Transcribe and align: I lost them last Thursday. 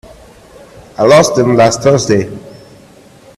I 0.97 1.03
lost 1.03 1.35
them 1.35 1.55
last 1.55 1.83
Thursday. 1.83 2.35